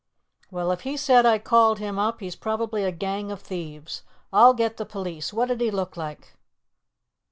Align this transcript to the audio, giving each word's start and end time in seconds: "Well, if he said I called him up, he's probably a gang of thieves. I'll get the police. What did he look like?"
"Well, 0.49 0.71
if 0.71 0.81
he 0.81 0.97
said 0.97 1.27
I 1.27 1.37
called 1.37 1.77
him 1.77 1.99
up, 1.99 2.21
he's 2.21 2.35
probably 2.35 2.83
a 2.83 2.91
gang 2.91 3.31
of 3.31 3.39
thieves. 3.39 4.01
I'll 4.33 4.55
get 4.55 4.77
the 4.77 4.83
police. 4.87 5.31
What 5.31 5.49
did 5.49 5.61
he 5.61 5.69
look 5.69 5.95
like?" 5.95 6.33